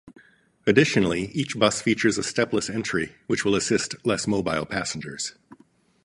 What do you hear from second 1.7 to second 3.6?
features a stepless entry, which will